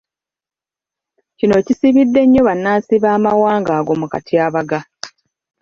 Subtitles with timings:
[1.37, 4.79] Kino kisibidde nnyo bannansi b’amawanga ago mu katyabaga.